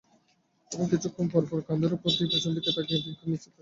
এবং 0.71 0.85
কিছুক্ষণ 0.93 1.25
পরপর, 1.33 1.59
কাঁধের 1.67 1.91
ওপর 1.93 2.09
দিয়ে 2.11 2.31
পেছন 2.31 2.51
দিকে 2.55 2.69
তাকিয়ে 2.75 2.99
দেখে 2.99 3.25
নিচ্ছে 3.29 3.47
তাঁকে। 3.47 3.59